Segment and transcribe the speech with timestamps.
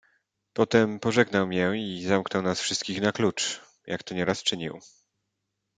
[0.53, 4.79] "Potem pożegnał mię i zamknął nas wszystkich na klucz, jak to nieraz czynił."